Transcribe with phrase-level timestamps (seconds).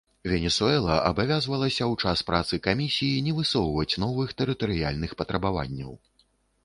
[0.29, 5.91] Венесуэла абавязвалася ў час працы камісіі не высоўваць новых тэрытарыяльных патрабаванняў.